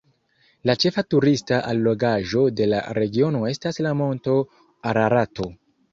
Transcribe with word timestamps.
La 0.69 0.73
ĉefa 0.83 1.01
turista 1.13 1.59
allogaĵo 1.73 2.45
de 2.61 2.69
la 2.71 2.79
regiono 3.01 3.43
estas 3.53 3.83
la 3.89 3.93
monto 4.01 4.39
Ararato. 4.93 5.47